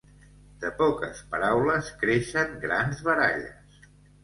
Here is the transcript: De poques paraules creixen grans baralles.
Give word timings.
De 0.63 0.71
poques 0.79 1.19
paraules 1.35 1.93
creixen 2.05 2.59
grans 2.67 3.07
baralles. 3.11 3.81